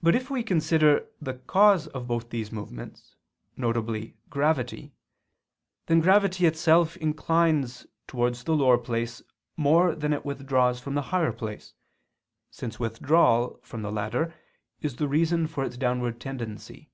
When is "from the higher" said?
10.78-11.32